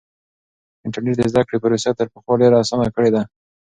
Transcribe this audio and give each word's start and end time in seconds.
انټرنیټ 0.85 1.15
د 1.17 1.21
زده 1.31 1.41
کړې 1.47 1.57
پروسه 1.63 1.89
تر 1.99 2.07
پخوا 2.13 2.33
ډېره 2.41 2.55
اسانه 2.63 2.87
کړې 2.95 3.09
ده. 3.15 3.21